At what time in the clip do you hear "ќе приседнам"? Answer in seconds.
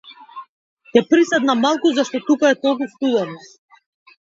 0.95-1.61